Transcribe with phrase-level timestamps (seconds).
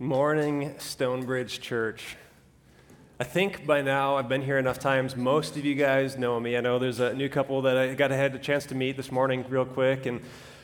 [0.00, 2.16] Morning, Stonebridge Church.
[3.18, 5.16] I think by now I've been here enough times.
[5.16, 6.56] Most of you guys know me.
[6.56, 9.10] I know there's a new couple that I got had a chance to meet this
[9.10, 10.06] morning, real quick.
[10.06, 10.20] And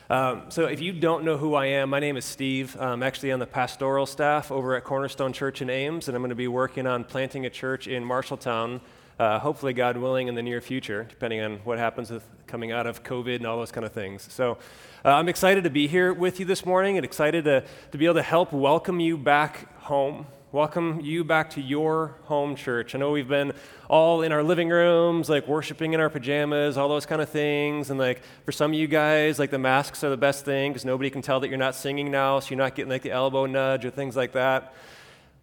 [0.09, 2.77] um, so, if you don't know who I am, my name is Steve.
[2.79, 6.29] I'm actually on the pastoral staff over at Cornerstone Church in Ames, and I'm going
[6.29, 8.79] to be working on planting a church in Marshalltown.
[9.17, 12.85] Uh, hopefully, God willing, in the near future, depending on what happens with coming out
[12.85, 14.27] of COVID and all those kind of things.
[14.29, 14.57] So,
[15.05, 18.03] uh, I'm excited to be here with you this morning and excited to, to be
[18.03, 20.25] able to help welcome you back home.
[20.51, 22.93] Welcome you back to your home church.
[22.93, 23.53] I know we've been
[23.89, 27.89] all in our living rooms, like worshiping in our pajamas, all those kind of things.
[27.89, 30.83] And like for some of you guys, like the masks are the best thing because
[30.83, 33.45] nobody can tell that you're not singing now, so you're not getting like the elbow
[33.45, 34.73] nudge or things like that.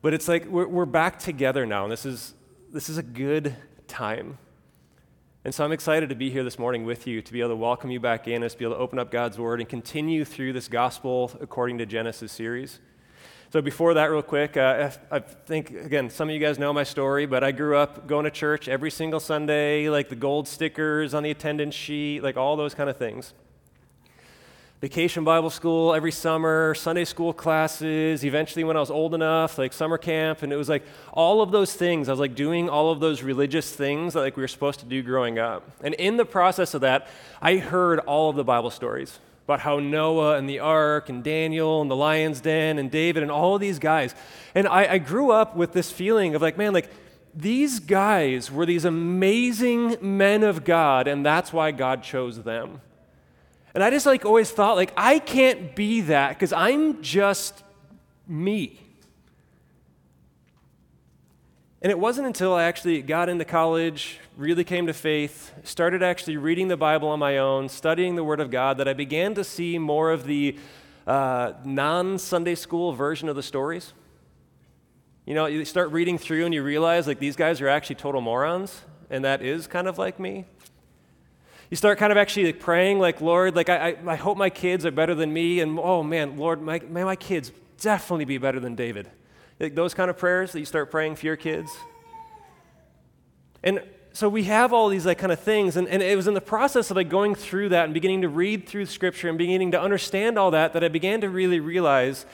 [0.03, 2.35] But it's like we're, we're back together now, and this is,
[2.73, 3.55] this is a good
[3.87, 4.39] time.
[5.45, 7.57] And so I'm excited to be here this morning with you, to be able to
[7.57, 10.25] welcome you back in, us to be able to open up God's Word and continue
[10.25, 12.81] through this Gospel according to Genesis series.
[13.53, 16.85] So before that, real quick, uh, I think, again, some of you guys know my
[16.85, 21.13] story, but I grew up going to church every single Sunday, like the gold stickers
[21.13, 23.35] on the attendance sheet, like all those kind of things
[24.83, 29.73] vacation Bible school every summer, Sunday school classes, eventually when I was old enough, like
[29.73, 32.09] summer camp, and it was like all of those things.
[32.09, 34.85] I was like doing all of those religious things that like we were supposed to
[34.85, 35.71] do growing up.
[35.85, 37.07] And in the process of that,
[37.41, 41.81] I heard all of the Bible stories about how Noah and the ark and Daniel
[41.81, 44.17] and the lion's den and David and all of these guys.
[44.53, 46.91] And I, I grew up with this feeling of like, man, like
[47.33, 52.81] these guys were these amazing men of God, and that's why God chose them.
[53.75, 57.63] And I just like always thought like I can't be that because I'm just
[58.27, 58.79] me.
[61.81, 66.37] And it wasn't until I actually got into college, really came to faith, started actually
[66.37, 69.43] reading the Bible on my own, studying the Word of God, that I began to
[69.43, 70.57] see more of the
[71.09, 73.95] uh, non Sunday school version of the stories.
[75.27, 78.21] You know, you start reading through and you realize like these guys are actually total
[78.21, 80.45] morons, and that is kind of like me
[81.73, 84.51] you start kind of actually like praying, like, Lord, like, I, I, I hope my
[84.51, 85.61] kids are better than me.
[85.61, 87.51] And oh, man, Lord, my, may my kids
[87.81, 89.11] definitely be better than David.
[89.59, 91.75] Like those kind of prayers that you start praying for your kids.
[93.63, 93.83] And
[94.13, 96.43] so we have all these like kind of things and, and it was in the
[96.43, 99.81] process of like going through that and beginning to read through scripture and beginning to
[99.81, 102.27] understand all that that i began to really realize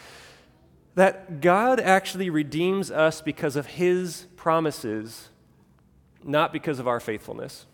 [0.96, 5.28] that god actually redeems us because of his promises
[6.24, 7.66] not because of our faithfulness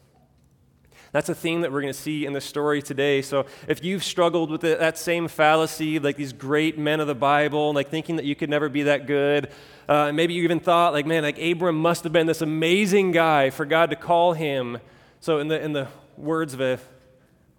[1.14, 3.22] that's a theme that we're going to see in the story today.
[3.22, 7.72] So if you've struggled with that same fallacy, like these great men of the Bible,
[7.72, 9.48] like thinking that you could never be that good,
[9.88, 13.50] uh, maybe you even thought, like, man, like Abram must have been this amazing guy
[13.50, 14.78] for God to call him.
[15.20, 15.86] So in the, in the
[16.16, 16.80] words of a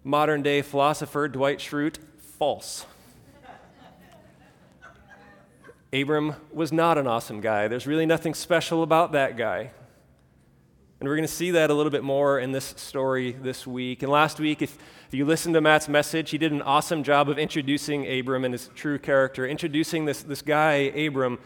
[0.04, 1.96] modern day philosopher, Dwight Schrute,
[2.38, 2.84] false.
[5.94, 7.68] Abram was not an awesome guy.
[7.68, 9.70] There's really nothing special about that guy.
[10.98, 14.02] And we're going to see that a little bit more in this story this week.
[14.02, 17.28] And last week, if, if you listened to Matt's message, he did an awesome job
[17.28, 21.38] of introducing Abram and his true character, introducing this, this guy, Abram,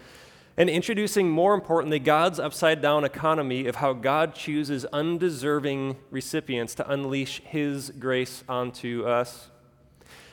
[0.57, 6.89] and introducing, more importantly, God's upside down economy of how God chooses undeserving recipients to
[6.89, 9.51] unleash his grace onto us.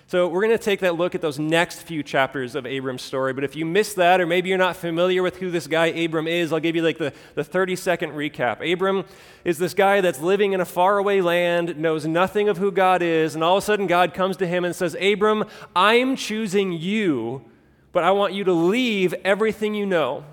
[0.10, 3.34] So, we're going to take that look at those next few chapters of Abram's story.
[3.34, 6.28] But if you missed that, or maybe you're not familiar with who this guy Abram
[6.28, 8.62] is, I'll give you like the, the 30 second recap.
[8.72, 9.04] Abram
[9.44, 13.36] is this guy that's living in a faraway land, knows nothing of who God is,
[13.36, 15.44] and all of a sudden God comes to him and says, Abram,
[15.76, 17.44] I'm choosing you,
[17.92, 20.24] but I want you to leave everything you know.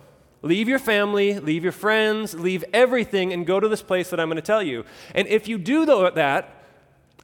[0.43, 4.29] Leave your family, leave your friends, leave everything, and go to this place that I'm
[4.29, 4.85] going to tell you.
[5.17, 6.63] And if you do that,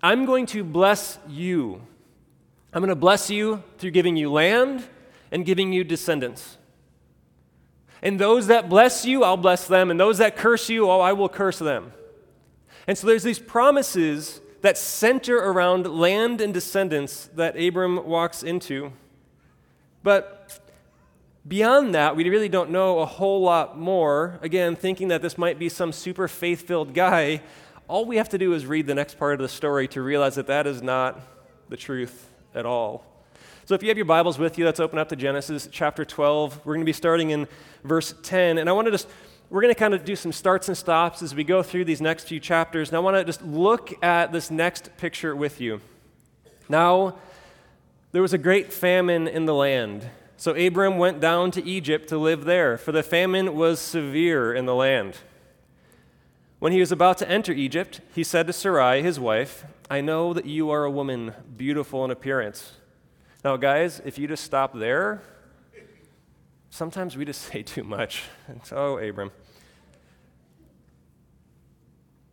[0.03, 1.83] I'm going to bless you.
[2.72, 4.84] I'm going to bless you through giving you land
[5.32, 6.56] and giving you descendants.
[8.03, 9.91] And those that bless you, I'll bless them.
[9.91, 11.92] And those that curse you, oh, I will curse them.
[12.86, 18.92] And so there's these promises that center around land and descendants that Abram walks into.
[20.03, 20.60] But
[21.47, 24.39] beyond that, we really don't know a whole lot more.
[24.42, 27.42] Again, thinking that this might be some super faith filled guy,
[27.89, 30.36] all we have to do is read the next part of the story to realize
[30.36, 31.21] that that is not
[31.68, 33.04] the truth at all.
[33.64, 36.60] So if you have your Bibles with you, let's open up to Genesis chapter 12.
[36.64, 37.47] We're going to be starting in
[37.84, 38.58] verse 10.
[38.58, 39.08] And I want to just,
[39.48, 42.00] we're going to kind of do some starts and stops as we go through these
[42.00, 42.88] next few chapters.
[42.88, 45.80] And I want to just look at this next picture with you.
[46.68, 47.18] Now,
[48.12, 50.08] there was a great famine in the land.
[50.36, 54.66] So Abram went down to Egypt to live there, for the famine was severe in
[54.66, 55.18] the land.
[56.60, 60.34] When he was about to enter Egypt, he said to Sarai, his wife, I know
[60.34, 62.72] that you are a woman beautiful in appearance.
[63.42, 65.22] Now, guys, if you just stop there,
[66.68, 68.24] sometimes we just say too much.
[68.72, 69.30] oh, Abram.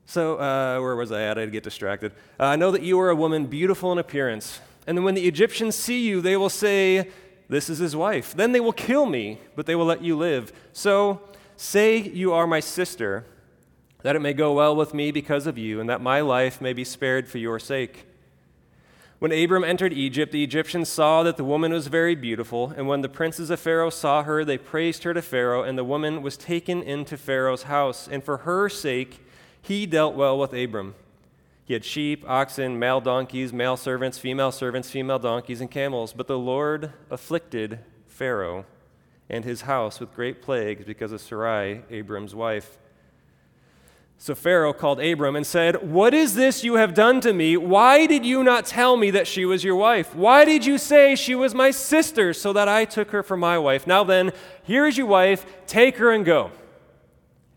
[0.05, 1.37] So, uh, where was I at?
[1.37, 2.11] I'd get distracted.
[2.37, 4.59] Uh, I know that you are a woman beautiful in appearance.
[4.85, 7.11] And when the Egyptians see you, they will say,
[7.47, 8.33] This is his wife.
[8.33, 10.51] Then they will kill me, but they will let you live.
[10.73, 11.21] So,
[11.55, 13.25] say you are my sister,
[14.07, 16.71] that it may go well with me because of you, and that my life may
[16.71, 18.05] be spared for your sake.
[19.19, 23.01] When Abram entered Egypt, the Egyptians saw that the woman was very beautiful, and when
[23.01, 26.37] the princes of Pharaoh saw her, they praised her to Pharaoh, and the woman was
[26.37, 28.07] taken into Pharaoh's house.
[28.09, 29.25] And for her sake,
[29.61, 30.95] he dealt well with Abram.
[31.65, 36.13] He had sheep, oxen, male donkeys, male servants, female servants, female donkeys, and camels.
[36.13, 38.63] But the Lord afflicted Pharaoh
[39.29, 42.77] and his house with great plagues because of Sarai, Abram's wife.
[44.19, 47.55] So Pharaoh called Abram and said, What is this you have done to me?
[47.55, 50.15] Why did you not tell me that she was your wife?
[50.15, 53.59] Why did you say she was my sister so that I took her for my
[53.59, 53.85] wife?
[53.85, 54.31] Now then,
[54.63, 56.51] here is your wife, take her and go.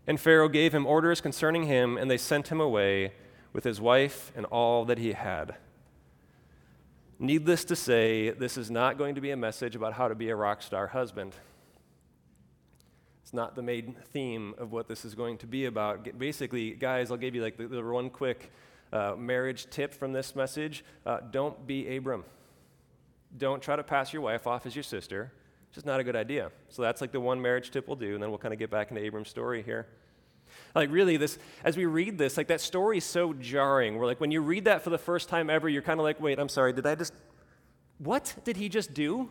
[0.05, 3.13] And Pharaoh gave him orders concerning him, and they sent him away
[3.53, 5.55] with his wife and all that he had.
[7.17, 10.29] Needless to say, this is not going to be a message about how to be
[10.29, 11.35] a rock star husband.
[13.31, 16.19] It's not the main theme of what this is going to be about.
[16.19, 18.51] Basically, guys, I'll give you like the, the one quick
[18.91, 20.83] uh, marriage tip from this message.
[21.05, 22.25] Uh, don't be Abram.
[23.37, 25.31] Don't try to pass your wife off as your sister.
[25.69, 26.51] It's just not a good idea.
[26.67, 28.69] So that's like the one marriage tip we'll do, and then we'll kind of get
[28.69, 29.87] back into Abram's story here.
[30.75, 33.95] Like, really, this, as we read this, like, that story is so jarring.
[33.95, 36.19] We're like, when you read that for the first time ever, you're kind of like,
[36.19, 37.13] wait, I'm sorry, did I just,
[37.97, 39.29] what did he just do?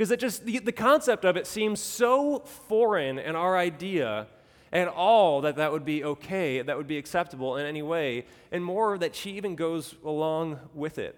[0.00, 4.28] Because it just, the, the concept of it seems so foreign in our idea
[4.72, 8.64] at all that that would be okay, that would be acceptable in any way, and
[8.64, 11.16] more that she even goes along with it.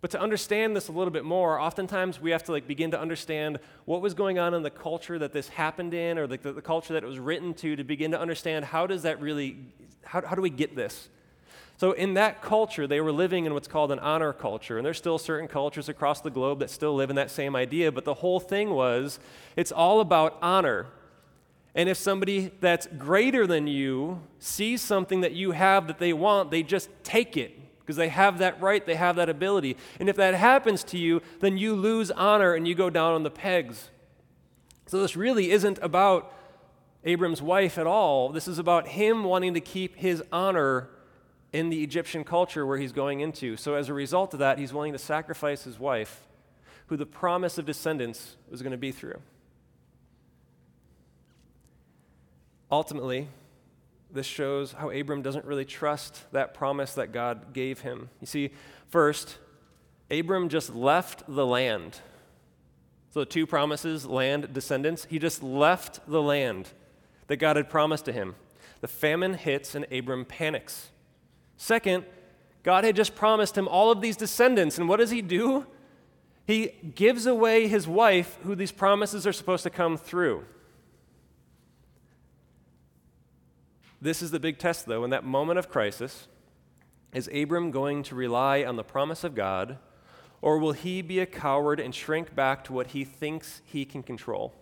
[0.00, 3.00] But to understand this a little bit more, oftentimes we have to like begin to
[3.00, 6.54] understand what was going on in the culture that this happened in, or the, the,
[6.54, 9.56] the culture that it was written to, to begin to understand how does that really,
[10.02, 11.08] how, how do we get this?
[11.82, 14.76] So, in that culture, they were living in what's called an honor culture.
[14.78, 17.90] And there's still certain cultures across the globe that still live in that same idea.
[17.90, 19.18] But the whole thing was
[19.56, 20.86] it's all about honor.
[21.74, 26.52] And if somebody that's greater than you sees something that you have that they want,
[26.52, 29.76] they just take it because they have that right, they have that ability.
[29.98, 33.24] And if that happens to you, then you lose honor and you go down on
[33.24, 33.90] the pegs.
[34.86, 36.32] So, this really isn't about
[37.02, 38.28] Abram's wife at all.
[38.28, 40.88] This is about him wanting to keep his honor
[41.52, 43.56] in the Egyptian culture where he's going into.
[43.56, 46.26] So, as a result of that, he's willing to sacrifice his wife,
[46.86, 49.20] who the promise of descendants was going to be through.
[52.70, 53.28] Ultimately,
[54.10, 58.08] this shows how Abram doesn't really trust that promise that God gave him.
[58.20, 58.50] You see,
[58.88, 59.38] first,
[60.10, 62.00] Abram just left the land.
[63.10, 65.06] So, two promises land, descendants.
[65.10, 66.70] He just left the land
[67.26, 68.36] that God had promised to him.
[68.80, 70.91] The famine hits, and Abram panics.
[71.62, 72.04] Second,
[72.64, 75.64] God had just promised him all of these descendants, and what does he do?
[76.44, 80.44] He gives away his wife, who these promises are supposed to come through.
[84.00, 85.04] This is the big test, though.
[85.04, 86.26] In that moment of crisis,
[87.14, 89.78] is Abram going to rely on the promise of God,
[90.40, 94.02] or will he be a coward and shrink back to what he thinks he can
[94.02, 94.52] control?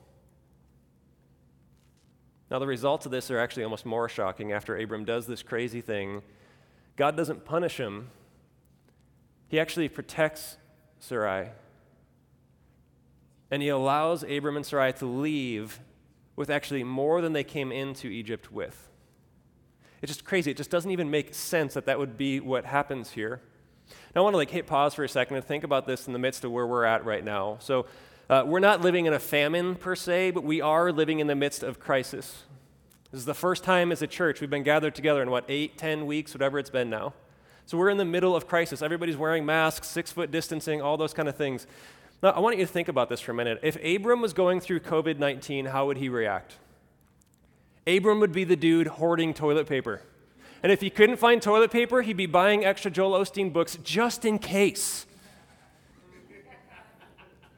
[2.50, 5.80] Now, the results of this are actually almost more shocking after Abram does this crazy
[5.80, 6.20] thing
[7.00, 8.10] God doesn't punish him,
[9.48, 10.58] he actually protects
[10.98, 11.48] Sarai.
[13.50, 15.80] And he allows Abram and Sarai to leave
[16.36, 18.90] with actually more than they came into Egypt with.
[20.02, 20.50] It's just crazy.
[20.50, 23.40] It just doesn't even make sense that that would be what happens here.
[24.14, 26.12] Now, I want to like hit pause for a second and think about this in
[26.12, 27.56] the midst of where we're at right now.
[27.60, 27.86] So,
[28.28, 31.34] uh, we're not living in a famine per se, but we are living in the
[31.34, 32.44] midst of crisis.
[33.10, 35.76] This is the first time as a church we've been gathered together in what, eight,
[35.76, 37.12] ten weeks, whatever it's been now.
[37.66, 38.82] So we're in the middle of crisis.
[38.82, 41.66] Everybody's wearing masks, six foot distancing, all those kind of things.
[42.22, 43.60] Now, I want you to think about this for a minute.
[43.62, 46.56] If Abram was going through COVID 19, how would he react?
[47.86, 50.02] Abram would be the dude hoarding toilet paper.
[50.62, 54.24] And if he couldn't find toilet paper, he'd be buying extra Joel Osteen books just
[54.24, 55.06] in case.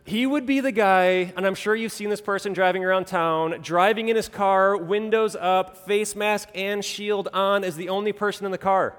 [0.05, 3.61] He would be the guy, and I'm sure you've seen this person driving around town,
[3.63, 8.45] driving in his car, windows up, face mask and shield on as the only person
[8.45, 8.97] in the car.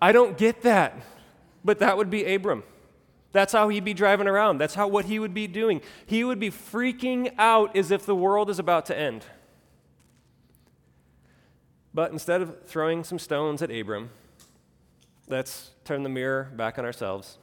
[0.00, 0.94] I don't get that,
[1.64, 2.62] but that would be Abram.
[3.32, 4.58] That's how he'd be driving around.
[4.58, 5.80] That's how what he would be doing.
[6.04, 9.24] He would be freaking out as if the world is about to end.
[11.94, 14.10] But instead of throwing some stones at Abram,
[15.26, 17.38] let's turn the mirror back on ourselves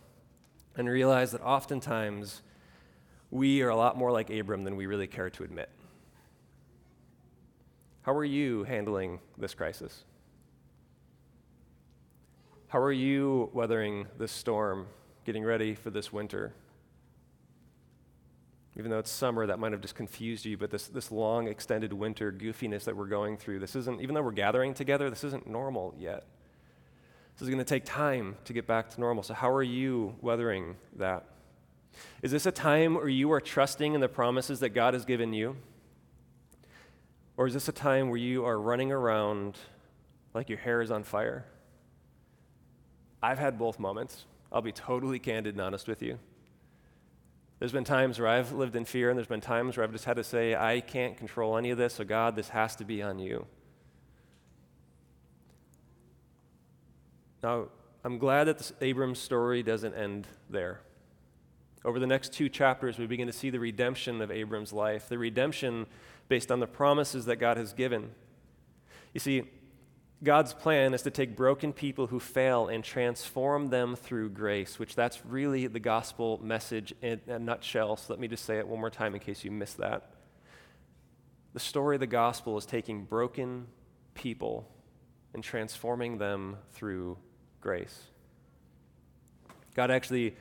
[0.75, 2.41] and realize that oftentimes
[3.31, 5.69] we are a lot more like Abram than we really care to admit.
[8.03, 10.03] How are you handling this crisis?
[12.67, 14.87] How are you weathering this storm,
[15.25, 16.53] getting ready for this winter?
[18.75, 21.93] Even though it's summer, that might have just confused you, but this, this long, extended
[21.93, 25.47] winter goofiness that we're going through, this isn't, even though we're gathering together, this isn't
[25.47, 26.25] normal yet.
[27.35, 29.23] This is going to take time to get back to normal.
[29.23, 31.25] So, how are you weathering that?
[32.21, 35.33] Is this a time where you are trusting in the promises that God has given
[35.33, 35.55] you?
[37.37, 39.57] Or is this a time where you are running around
[40.33, 41.45] like your hair is on fire?
[43.21, 44.25] I've had both moments.
[44.51, 46.19] I'll be totally candid and honest with you.
[47.59, 50.05] There's been times where I've lived in fear, and there's been times where I've just
[50.05, 53.01] had to say, I can't control any of this, so God, this has to be
[53.01, 53.47] on you.
[57.43, 57.67] Now,
[58.05, 60.79] I'm glad that this Abram's story doesn't end there.
[61.83, 65.17] Over the next two chapters, we begin to see the redemption of Abram's life, the
[65.17, 65.85] redemption
[66.29, 68.11] based on the promises that God has given.
[69.13, 69.43] You see,
[70.23, 74.95] God's plan is to take broken people who fail and transform them through grace, which
[74.95, 77.97] that's really the gospel message in a nutshell.
[77.97, 80.13] So let me just say it one more time in case you missed that.
[81.53, 83.67] The story of the gospel is taking broken
[84.13, 84.69] people
[85.33, 87.17] and transforming them through
[87.63, 88.03] grace.
[89.73, 90.35] God actually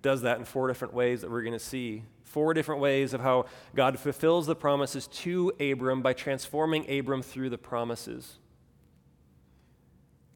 [0.00, 2.04] does that in four different ways that we're going to see.
[2.22, 7.50] Four different ways of how God fulfills the promises to Abram by transforming Abram through
[7.50, 8.38] the promises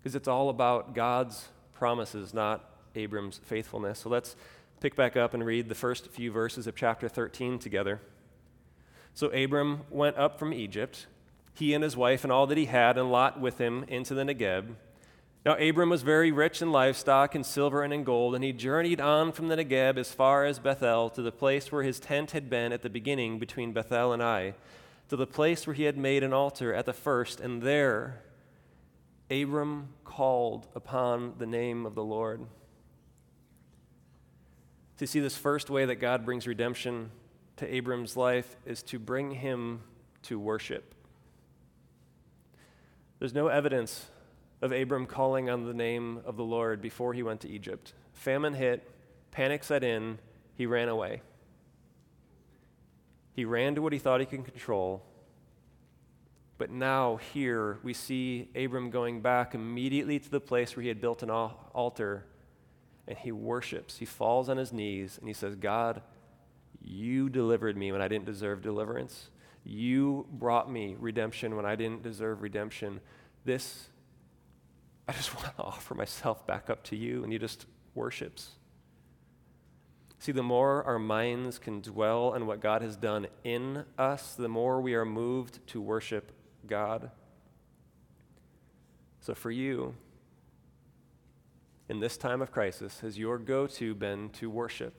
[0.02, 4.00] because it's all about God's promises, not Abram's faithfulness.
[4.00, 4.34] So let's
[4.80, 8.00] pick back up and read the first few verses of chapter 13 together.
[9.14, 11.06] So Abram went up from Egypt,
[11.54, 14.22] he and his wife and all that he had, and Lot with him into the
[14.22, 14.74] Negeb.
[15.44, 19.00] Now Abram was very rich in livestock, in silver, and in gold, and he journeyed
[19.00, 22.48] on from the Negeb as far as Bethel to the place where his tent had
[22.48, 24.54] been at the beginning between Bethel and Ai,
[25.08, 28.22] to the place where he had made an altar at the first, and there
[29.30, 32.46] Abram called upon the name of the Lord.
[34.98, 37.10] To see this first way that God brings redemption
[37.56, 39.80] to Abram's life is to bring him
[40.22, 40.94] to worship.
[43.18, 44.06] There's no evidence
[44.62, 47.92] of Abram calling on the name of the Lord before he went to Egypt.
[48.14, 48.88] Famine hit,
[49.30, 50.18] panic set in,
[50.54, 51.20] he ran away.
[53.34, 55.04] He ran to what he thought he could control,
[56.62, 61.00] but now, here, we see Abram going back immediately to the place where he had
[61.00, 62.24] built an altar
[63.08, 63.96] and he worships.
[63.96, 66.02] He falls on his knees and he says, God,
[66.80, 69.30] you delivered me when I didn't deserve deliverance.
[69.64, 73.00] You brought me redemption when I didn't deserve redemption.
[73.44, 73.88] This,
[75.12, 77.22] I just want to offer myself back up to you.
[77.22, 78.52] And he just worships.
[80.18, 84.48] See, the more our minds can dwell on what God has done in us, the
[84.48, 86.32] more we are moved to worship
[86.66, 87.10] God.
[89.20, 89.94] So for you,
[91.88, 94.94] in this time of crisis, has your go to been to worship?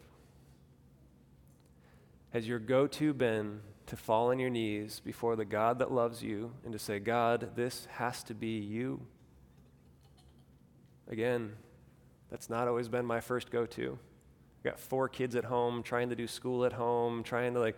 [2.32, 6.22] Has your go to been to fall on your knees before the God that loves
[6.22, 9.08] you and to say, God, this has to be you?
[11.14, 11.52] Again,
[12.32, 14.00] that's not always been my first go to.
[14.66, 17.78] I got four kids at home, trying to do school at home, trying to like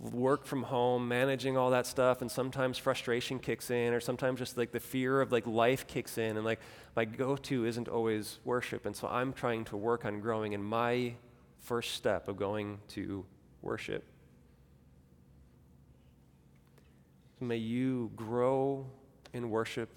[0.00, 4.58] work from home, managing all that stuff, and sometimes frustration kicks in, or sometimes just
[4.58, 6.58] like the fear of like life kicks in, and like
[6.96, 8.84] my go to isn't always worship.
[8.84, 11.14] And so I'm trying to work on growing in my
[11.60, 13.24] first step of going to
[13.60, 14.02] worship.
[17.38, 18.88] May you grow
[19.32, 19.88] in worship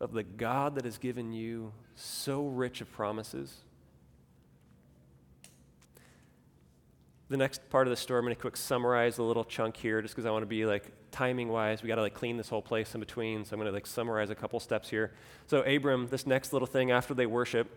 [0.00, 3.64] of the God that has given you so rich of promises
[7.28, 10.02] the next part of the story, I'm going to quick summarize a little chunk here
[10.02, 11.82] just because I want to be like timing wise.
[11.82, 13.44] We got to like clean this whole place in between.
[13.44, 15.12] So I'm going to like summarize a couple steps here.
[15.46, 17.70] So, Abram, this next little thing after they worship,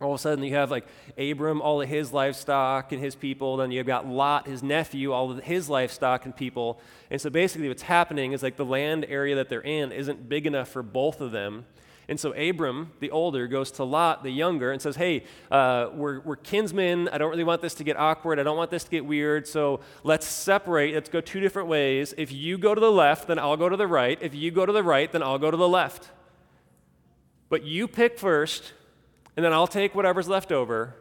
[0.00, 0.86] all of a sudden you have like
[1.16, 3.56] Abram, all of his livestock and his people.
[3.56, 6.80] Then you've got Lot, his nephew, all of his livestock and people.
[7.10, 10.46] And so basically what's happening is like the land area that they're in isn't big
[10.46, 11.66] enough for both of them.
[12.06, 16.20] And so Abram, the older, goes to Lot, the younger, and says, Hey, uh, we're,
[16.20, 17.08] we're kinsmen.
[17.08, 18.38] I don't really want this to get awkward.
[18.38, 19.48] I don't want this to get weird.
[19.48, 20.94] So let's separate.
[20.94, 22.12] Let's go two different ways.
[22.18, 24.18] If you go to the left, then I'll go to the right.
[24.20, 26.10] If you go to the right, then I'll go to the left.
[27.48, 28.74] But you pick first,
[29.36, 30.94] and then I'll take whatever's left over,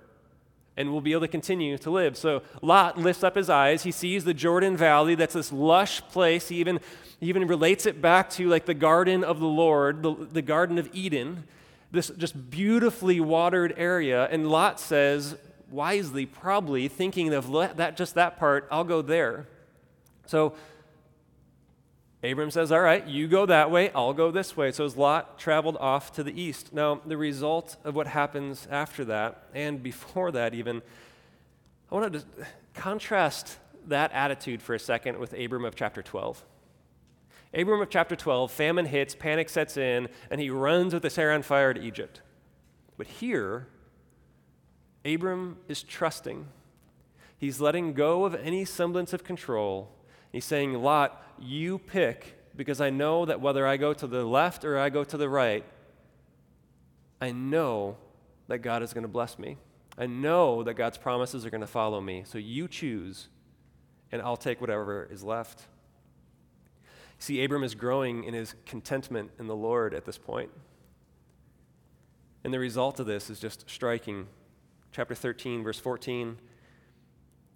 [0.76, 2.18] and we'll be able to continue to live.
[2.18, 3.84] So Lot lifts up his eyes.
[3.84, 5.16] He sees the Jordan Valley.
[5.16, 6.50] That's this lush place.
[6.50, 6.80] He even
[7.20, 10.78] he even relates it back to like the garden of the Lord, the, the Garden
[10.78, 11.46] of Eden,
[11.92, 14.28] this just beautifully watered area.
[14.30, 15.38] And Lot says,
[15.70, 19.48] wisely, probably thinking of that just that part, I'll go there.
[20.26, 20.54] So
[22.24, 24.72] Abram says, All right, you go that way, I'll go this way.
[24.72, 26.74] So Lot traveled off to the east.
[26.74, 30.82] Now, the result of what happens after that, and before that even,
[31.92, 32.24] I wanted to
[32.74, 36.44] contrast that attitude for a second with Abram of chapter 12.
[37.54, 41.32] Abram of chapter 12, famine hits, panic sets in, and he runs with his hair
[41.32, 42.22] on fire to Egypt.
[42.98, 43.68] But here,
[45.06, 46.48] Abram is trusting.
[47.38, 49.92] He's letting go of any semblance of control.
[50.34, 54.66] He's saying, Lot, you pick, because I know that whether I go to the left
[54.66, 55.64] or I go to the right,
[57.22, 57.98] I know
[58.48, 59.58] that God is going to bless me.
[59.98, 62.24] I know that God's promises are going to follow me.
[62.26, 63.30] So you choose,
[64.12, 65.68] and I'll take whatever is left.
[67.20, 70.50] See, Abram is growing in his contentment in the Lord at this point.
[72.44, 74.28] And the result of this is just striking.
[74.92, 76.38] Chapter 13, verse 14.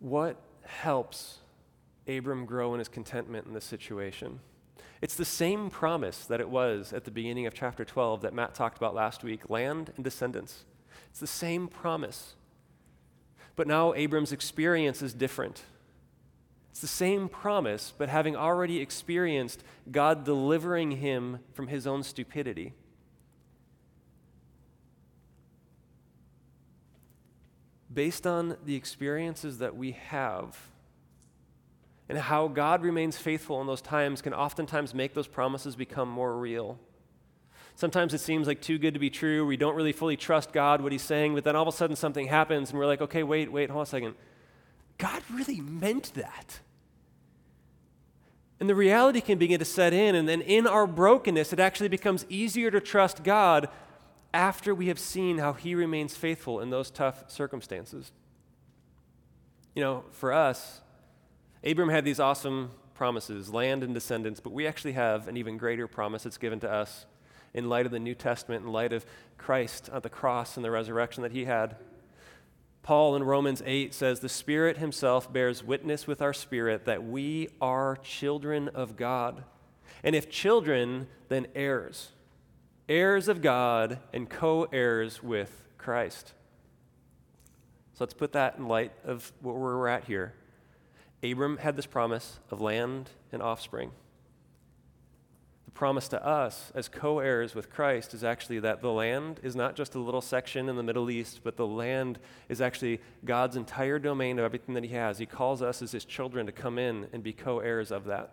[0.00, 1.38] What helps
[2.06, 4.40] Abram grow in his contentment in this situation?
[5.00, 8.54] It's the same promise that it was at the beginning of chapter 12 that Matt
[8.54, 10.64] talked about last week land and descendants.
[11.10, 12.34] It's the same promise.
[13.54, 15.62] But now Abram's experience is different.
[16.70, 22.74] It's the same promise, but having already experienced God delivering him from his own stupidity.
[27.98, 30.56] Based on the experiences that we have
[32.08, 36.38] and how God remains faithful in those times can oftentimes make those promises become more
[36.38, 36.78] real.
[37.74, 39.44] Sometimes it seems like too good to be true.
[39.44, 41.96] We don't really fully trust God, what He's saying, but then all of a sudden
[41.96, 44.14] something happens and we're like, okay, wait, wait, hold on a second.
[44.96, 46.60] God really meant that.
[48.60, 51.88] And the reality can begin to set in, and then in our brokenness, it actually
[51.88, 53.68] becomes easier to trust God
[54.38, 58.12] after we have seen how he remains faithful in those tough circumstances.
[59.74, 60.80] You know, for us,
[61.64, 65.88] Abram had these awesome promises land and descendants, but we actually have an even greater
[65.88, 67.06] promise that's given to us
[67.52, 69.04] in light of the New Testament, in light of
[69.38, 71.74] Christ at the cross and the resurrection that he had.
[72.84, 77.48] Paul in Romans 8 says, The Spirit Himself bears witness with our spirit that we
[77.60, 79.42] are children of God.
[80.04, 82.12] And if children, then heirs
[82.88, 86.32] heirs of God and co heirs with Christ.
[87.94, 90.34] So let's put that in light of where we're at here.
[91.22, 93.90] Abram had this promise of land and offspring.
[95.64, 99.56] The promise to us as co heirs with Christ is actually that the land is
[99.56, 103.56] not just a little section in the Middle East, but the land is actually God's
[103.56, 105.18] entire domain of everything that He has.
[105.18, 108.32] He calls us as His children to come in and be co heirs of that.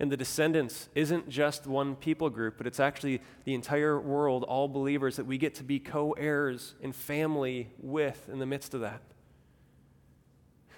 [0.00, 4.68] And the descendants isn't just one people group, but it's actually the entire world, all
[4.68, 8.80] believers, that we get to be co heirs and family with in the midst of
[8.82, 9.02] that.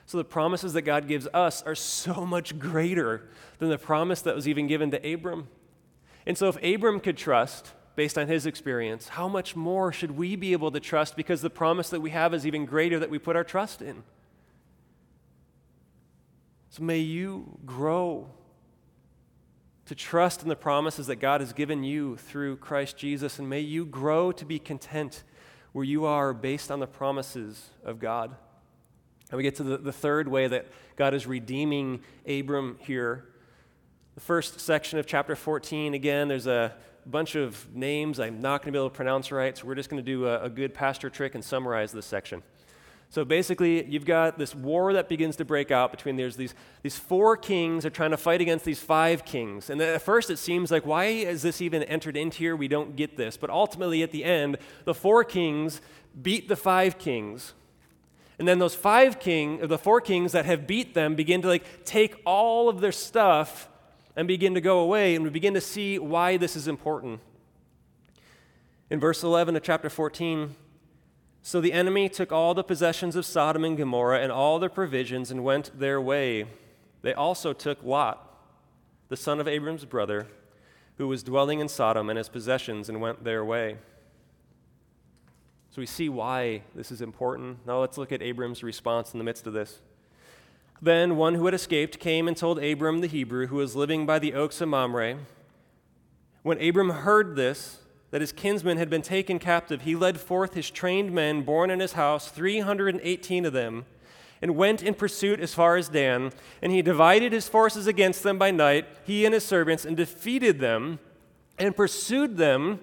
[0.06, 3.28] So the promises that God gives us are so much greater
[3.58, 5.48] than the promise that was even given to Abram.
[6.26, 10.34] And so if Abram could trust, based on his experience, how much more should we
[10.34, 13.18] be able to trust because the promise that we have is even greater that we
[13.18, 14.02] put our trust in?
[16.70, 18.30] So may you grow
[19.90, 23.58] to trust in the promises that God has given you through Christ Jesus, and may
[23.58, 25.24] you grow to be content
[25.72, 28.36] where you are based on the promises of God.
[29.30, 33.30] And we get to the, the third way that God is redeeming Abram here.
[34.14, 36.72] The first section of chapter 14, again, there's a
[37.04, 39.90] bunch of names I'm not going to be able to pronounce right, so we're just
[39.90, 42.44] going to do a, a good pastor trick and summarize this section.
[43.10, 46.96] So basically, you've got this war that begins to break out between there's these, these
[46.96, 49.68] four kings are trying to fight against these five kings.
[49.68, 52.54] And at first it seems like, why is this even entered into here?
[52.54, 53.36] We don't get this.
[53.36, 55.80] But ultimately, at the end, the four kings
[56.22, 57.52] beat the five kings.
[58.38, 61.84] And then those five king, the four kings that have beat them begin to like
[61.84, 63.68] take all of their stuff
[64.14, 67.20] and begin to go away, and we begin to see why this is important.
[68.88, 70.54] In verse 11 of chapter 14,
[71.42, 75.30] so the enemy took all the possessions of Sodom and Gomorrah and all their provisions
[75.30, 76.46] and went their way.
[77.02, 78.26] They also took Lot,
[79.08, 80.26] the son of Abram's brother,
[80.98, 83.78] who was dwelling in Sodom and his possessions, and went their way.
[85.70, 87.66] So we see why this is important.
[87.66, 89.80] Now let's look at Abram's response in the midst of this.
[90.82, 94.18] Then one who had escaped came and told Abram the Hebrew, who was living by
[94.18, 95.18] the oaks of Mamre.
[96.42, 97.78] When Abram heard this,
[98.10, 101.80] that his kinsman had been taken captive, he led forth his trained men born in
[101.80, 103.84] his house, 318 of them,
[104.42, 106.32] and went in pursuit as far as Dan.
[106.60, 110.58] And he divided his forces against them by night, he and his servants, and defeated
[110.58, 110.98] them
[111.58, 112.80] and pursued them.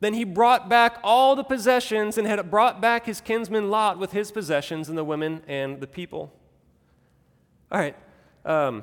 [0.00, 4.12] Then he brought back all the possessions and had brought back his kinsman Lot with
[4.12, 6.32] his possessions and the women and the people.
[7.70, 7.94] All right.
[8.44, 8.82] Um,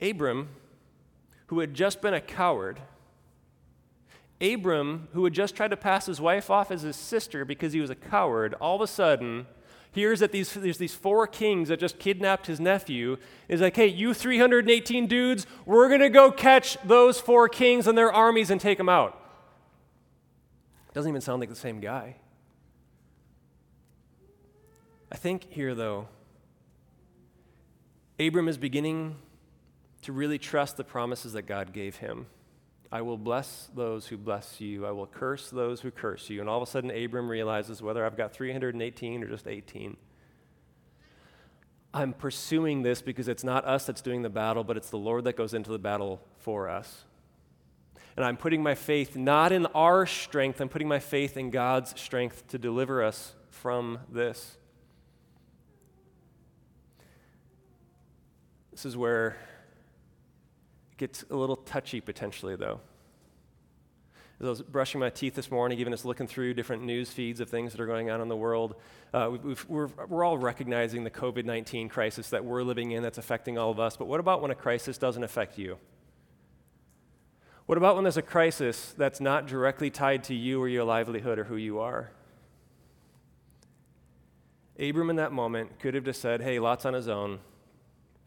[0.00, 0.48] Abram,
[1.48, 2.80] who had just been a coward,
[4.40, 7.80] Abram, who had just tried to pass his wife off as his sister because he
[7.80, 9.46] was a coward, all of a sudden
[9.92, 13.16] hears that these, there's these four kings that just kidnapped his nephew.
[13.48, 17.98] Is like, hey, you 318 dudes, we're going to go catch those four kings and
[17.98, 19.16] their armies and take them out.
[20.92, 22.16] Doesn't even sound like the same guy.
[25.12, 26.08] I think here, though,
[28.18, 29.16] Abram is beginning
[30.02, 32.26] to really trust the promises that God gave him.
[32.92, 34.84] I will bless those who bless you.
[34.84, 36.40] I will curse those who curse you.
[36.40, 39.96] And all of a sudden, Abram realizes whether I've got 318 or just 18.
[41.94, 45.24] I'm pursuing this because it's not us that's doing the battle, but it's the Lord
[45.24, 47.04] that goes into the battle for us.
[48.16, 51.98] And I'm putting my faith not in our strength, I'm putting my faith in God's
[51.98, 54.56] strength to deliver us from this.
[58.72, 59.36] This is where
[61.00, 62.78] gets a little touchy potentially, though.
[64.38, 67.40] As I was brushing my teeth this morning, even just looking through different news feeds
[67.40, 68.74] of things that are going on in the world,
[69.14, 73.16] uh, we are we're all recognizing the COVID 19 crisis that we're living in that's
[73.16, 73.96] affecting all of us.
[73.96, 75.78] But what about when a crisis doesn't affect you?
[77.64, 81.38] What about when there's a crisis that's not directly tied to you or your livelihood
[81.38, 82.10] or who you are?
[84.78, 87.38] Abram, in that moment, could have just said, Hey, Lot's on his own,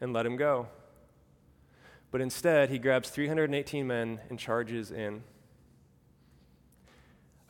[0.00, 0.68] and let him go.
[2.14, 5.24] But instead, he grabs 318 men and charges in.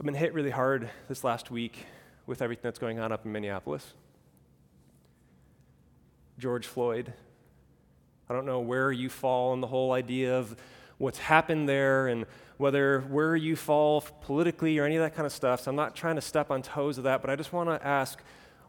[0.01, 1.85] I've been hit really hard this last week
[2.25, 3.93] with everything that's going on up in Minneapolis.
[6.39, 7.13] George Floyd.
[8.31, 10.57] I don't know where you fall in the whole idea of
[10.97, 12.25] what's happened there and
[12.57, 15.61] whether where you fall politically or any of that kind of stuff.
[15.61, 17.87] So I'm not trying to step on toes of that, but I just want to
[17.87, 18.23] ask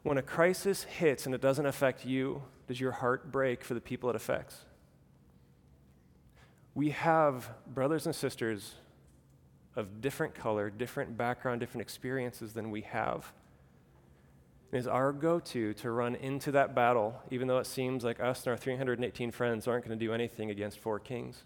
[0.04, 3.80] when a crisis hits and it doesn't affect you, does your heart break for the
[3.80, 4.66] people it affects?
[6.76, 8.76] We have brothers and sisters
[9.78, 13.32] of different color, different background, different experiences than we have.
[14.72, 18.20] It is our go to to run into that battle, even though it seems like
[18.20, 21.44] us and our 318 friends aren't going to do anything against four kings.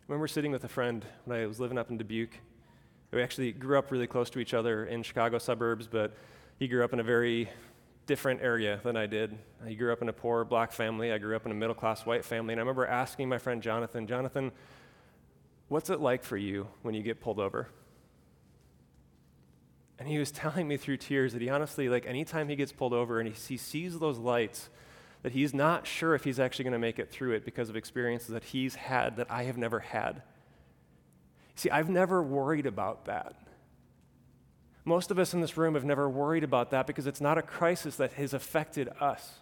[0.00, 2.38] I remember sitting with a friend when I was living up in Dubuque.
[3.10, 6.14] We actually grew up really close to each other in Chicago suburbs, but
[6.58, 7.48] he grew up in a very
[8.06, 9.36] different area than I did.
[9.66, 11.12] He grew up in a poor black family.
[11.12, 12.54] I grew up in a middle class white family.
[12.54, 14.52] And I remember asking my friend Jonathan, Jonathan,
[15.68, 17.68] what's it like for you when you get pulled over?
[19.98, 22.92] And he was telling me through tears that he honestly, like, anytime he gets pulled
[22.92, 24.70] over and he, he sees those lights,
[25.22, 27.76] that he's not sure if he's actually going to make it through it because of
[27.76, 30.22] experiences that he's had that I have never had.
[31.56, 33.34] See, I've never worried about that.
[34.86, 37.42] Most of us in this room have never worried about that because it's not a
[37.42, 39.40] crisis that has affected us.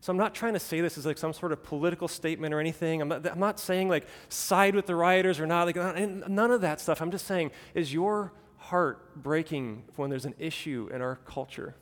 [0.00, 2.58] So I'm not trying to say this as like some sort of political statement or
[2.58, 3.00] anything.
[3.00, 6.60] I'm not, I'm not saying like side with the rioters or not, like none of
[6.62, 7.00] that stuff.
[7.00, 11.76] I'm just saying, is your heart breaking when there's an issue in our culture?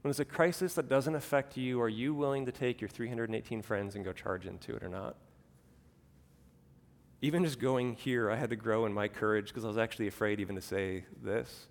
[0.00, 3.60] When there's a crisis that doesn't affect you, are you willing to take your 318
[3.60, 5.16] friends and go charge into it or not?
[7.24, 10.08] Even just going here, I had to grow in my courage because I was actually
[10.08, 11.68] afraid even to say this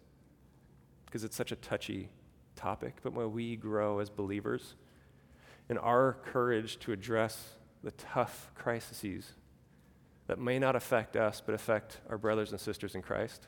[1.05, 2.09] because it's such a touchy
[2.55, 2.95] topic.
[3.03, 4.75] But when we grow as believers
[5.69, 9.33] in our courage to address the tough crises
[10.27, 13.47] that may not affect us but affect our brothers and sisters in Christ,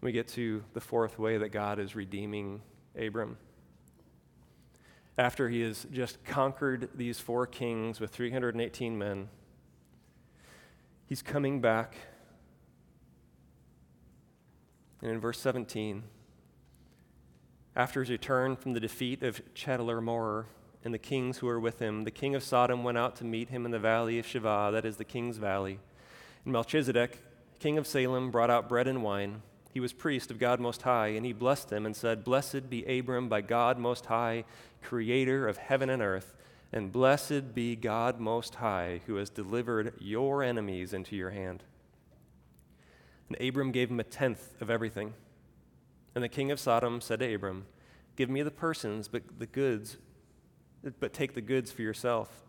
[0.00, 2.62] we get to the fourth way that God is redeeming
[2.98, 3.36] Abram.
[5.18, 9.28] After he has just conquered these four kings with 318 men,
[11.08, 11.96] He's coming back.
[15.00, 16.02] And in verse 17,
[17.74, 20.46] after his return from the defeat of Chedorlaomer
[20.84, 23.48] and the kings who were with him, the king of Sodom went out to meet
[23.48, 25.78] him in the valley of Shaveh, that is the king's valley.
[26.44, 27.22] And Melchizedek,
[27.58, 29.42] king of Salem, brought out bread and wine.
[29.72, 32.84] He was priest of God Most High, and he blessed him and said, Blessed be
[32.98, 34.44] Abram by God Most High,
[34.82, 36.34] creator of heaven and earth.
[36.72, 41.64] And blessed be God Most High, who has delivered your enemies into your hand.
[43.28, 45.14] And Abram gave him a tenth of everything.
[46.14, 47.66] And the king of Sodom said to Abram,
[48.16, 49.96] Give me the persons, but the goods,
[50.98, 52.42] but take the goods for yourself.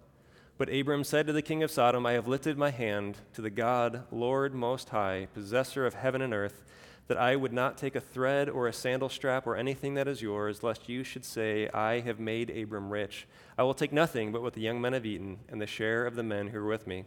[0.58, 3.50] But Abram said to the king of Sodom, I have lifted my hand to the
[3.50, 6.64] God, Lord Most High, possessor of heaven and earth
[7.10, 10.22] that I would not take a thread or a sandal strap or anything that is
[10.22, 13.28] yours, lest you should say, I have made Abram rich.
[13.58, 16.16] I will take nothing but what the young men have eaten, and the share of
[16.16, 17.06] the men who are with me.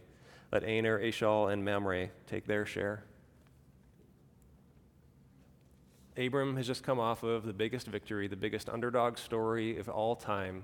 [0.51, 3.05] Let Aner, Eshcol, and Mamre take their share.
[6.17, 10.17] Abram has just come off of the biggest victory, the biggest underdog story of all
[10.17, 10.63] time.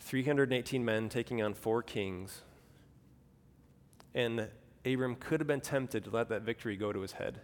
[0.00, 2.40] 318 men taking on four kings.
[4.16, 4.48] And
[4.84, 7.40] Abram could have been tempted to let that victory go to his head.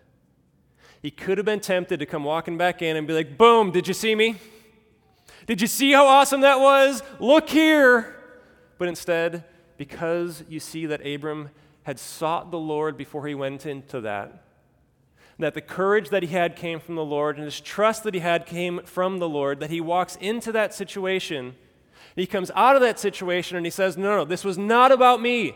[1.02, 3.86] He could have been tempted to come walking back in and be like, Boom, did
[3.86, 4.36] you see me?
[5.46, 7.02] Did you see how awesome that was?
[7.20, 8.16] Look here.
[8.76, 9.44] But instead,
[9.76, 11.50] because you see that Abram
[11.84, 14.44] had sought the Lord before he went into that,
[15.38, 18.20] that the courage that he had came from the Lord and his trust that he
[18.20, 21.54] had came from the Lord, that he walks into that situation.
[22.14, 25.22] He comes out of that situation and he says, No, no, this was not about
[25.22, 25.54] me.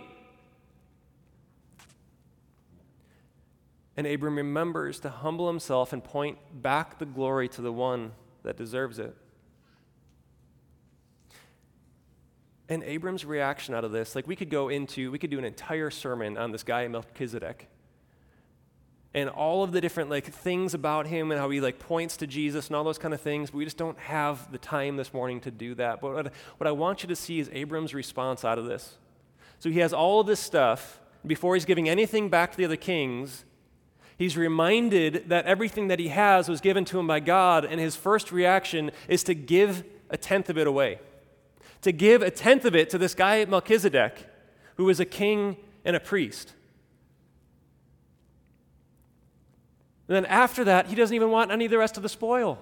[3.97, 8.57] And Abram remembers to humble himself and point back the glory to the one that
[8.57, 9.15] deserves it.
[12.69, 15.45] And Abram's reaction out of this, like we could go into, we could do an
[15.45, 17.69] entire sermon on this guy Melchizedek.
[19.13, 22.27] And all of the different like things about him and how he like points to
[22.27, 25.13] Jesus and all those kind of things, but we just don't have the time this
[25.13, 26.01] morning to do that.
[26.01, 28.97] But what, what I want you to see is Abram's response out of this.
[29.59, 30.99] So he has all of this stuff.
[31.27, 33.45] Before he's giving anything back to the other kings,
[34.23, 37.97] He's reminded that everything that he has was given to him by God, and his
[37.97, 41.01] first reaction is to give a tenth of it away.
[41.81, 44.25] To give a tenth of it to this guy Melchizedek,
[44.77, 46.53] who is a king and a priest.
[50.07, 52.61] And then after that, he doesn't even want any of the rest of the spoil.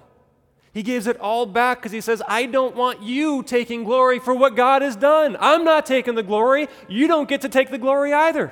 [0.73, 4.33] He gives it all back because he says, I don't want you taking glory for
[4.33, 5.37] what God has done.
[5.39, 6.69] I'm not taking the glory.
[6.89, 8.51] You don't get to take the glory either.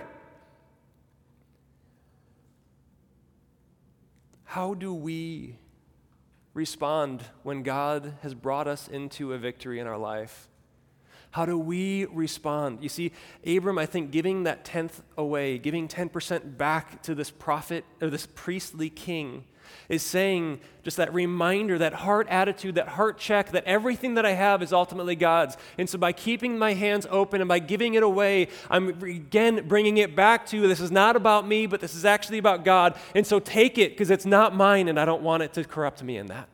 [4.54, 5.60] How do we
[6.56, 10.48] respond when God has brought us into a victory in our life?
[11.30, 12.82] How do we respond?
[12.82, 13.12] You see,
[13.46, 18.28] Abram, I think, giving that tenth away, giving 10% back to this prophet or this
[18.34, 19.46] priestly king,
[19.88, 24.34] is saying just that reminder, that heart attitude, that heart check that everything that I
[24.34, 25.58] have is ultimately God's.
[25.78, 29.98] And so by keeping my hands open and by giving it away, I'm again bringing
[29.98, 32.96] it back to this is not about me, but this is actually about God.
[33.16, 36.04] And so take it because it's not mine and I don't want it to corrupt
[36.04, 36.50] me in that.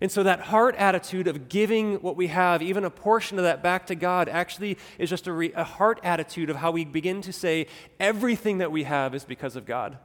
[0.00, 3.62] And so, that heart attitude of giving what we have, even a portion of that
[3.62, 7.22] back to God, actually is just a, re- a heart attitude of how we begin
[7.22, 7.66] to say
[7.98, 9.96] everything that we have is because of God.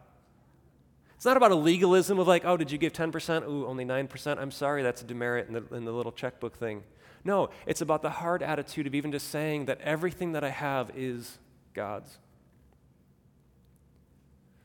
[1.21, 3.47] It's not about a legalism of like, oh, did you give 10%?
[3.47, 4.39] Ooh, only 9%.
[4.39, 6.81] I'm sorry, that's a demerit in the, in the little checkbook thing.
[7.23, 10.89] No, it's about the hard attitude of even just saying that everything that I have
[10.95, 11.37] is
[11.75, 12.17] God's.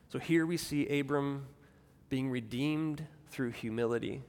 [0.09, 1.45] So here we see Abram
[2.09, 4.23] being redeemed through humility.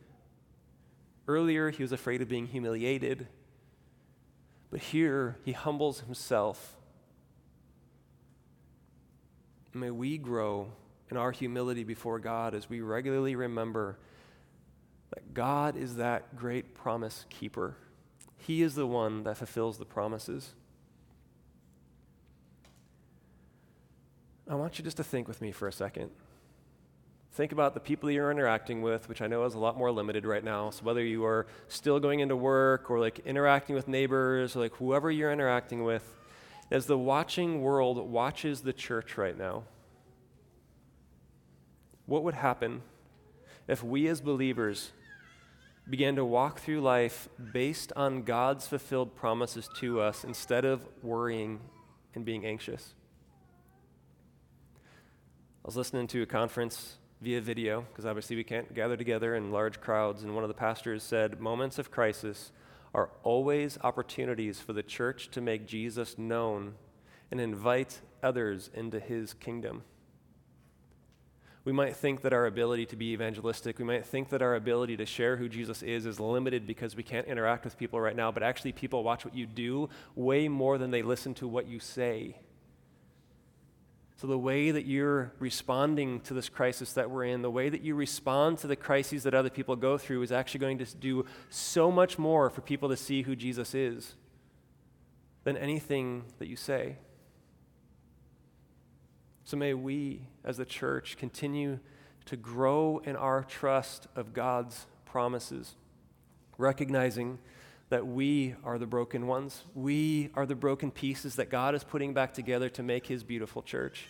[1.27, 3.27] Earlier, he was afraid of being humiliated,
[4.71, 6.77] but here he humbles himself.
[9.73, 10.73] May we grow
[11.11, 13.99] in our humility before God as we regularly remember
[15.15, 17.77] that God is that great promise keeper.
[18.37, 20.55] He is the one that fulfills the promises.
[24.49, 26.11] I want you just to think with me for a second.
[27.33, 30.27] Think about the people you're interacting with, which I know is a lot more limited
[30.27, 30.71] right now.
[30.71, 34.75] So whether you are still going into work or like interacting with neighbors or like
[34.77, 36.17] whoever you're interacting with,
[36.71, 39.65] as the watching world watches the church right now,
[42.09, 42.81] what would happen
[43.69, 44.93] if we as believers
[45.89, 51.61] began to walk through life based on God's fulfilled promises to us instead of worrying
[52.15, 52.95] and being anxious?
[55.63, 59.53] I was listening to a conference via video because obviously we can't gather together in
[59.53, 62.53] large crowds, and one of the pastors said, Moments of crisis
[62.95, 66.77] are always opportunities for the church to make Jesus known
[67.31, 69.83] and invite others into his kingdom.
[71.69, 74.97] We might think that our ability to be evangelistic, we might think that our ability
[74.97, 78.33] to share who Jesus is is limited because we can't interact with people right now,
[78.33, 81.79] but actually, people watch what you do way more than they listen to what you
[81.79, 82.39] say.
[84.17, 87.83] So, the way that you're responding to this crisis that we're in, the way that
[87.83, 91.27] you respond to the crises that other people go through, is actually going to do
[91.51, 94.15] so much more for people to see who Jesus is
[95.45, 96.97] than anything that you say.
[99.49, 101.79] So, may we as a church continue
[102.27, 105.75] to grow in our trust of God's promises,
[106.59, 107.39] recognizing
[107.89, 109.63] that we are the broken ones.
[109.75, 113.63] We are the broken pieces that God is putting back together to make his beautiful
[113.63, 114.05] church.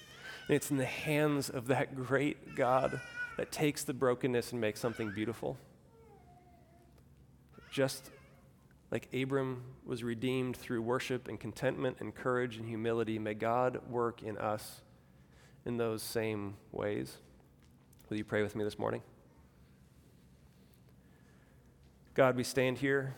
[0.48, 3.00] And it's in the hands of that great God
[3.36, 5.56] that takes the brokenness and makes something beautiful.
[7.70, 8.10] Just
[8.90, 14.24] like Abram was redeemed through worship and contentment and courage and humility, may God work
[14.24, 14.80] in us
[15.64, 17.16] in those same ways.
[18.08, 19.02] Will you pray with me this morning?
[22.14, 23.14] God, we stand here